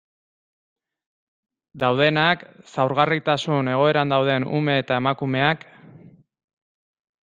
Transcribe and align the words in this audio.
Daudenak, 1.83 2.47
zaurgarritasun 2.73 3.73
egoeran 3.77 4.17
dauden 4.17 4.51
ume 4.65 4.81
eta 4.85 5.03
emakumeak... 5.07 5.67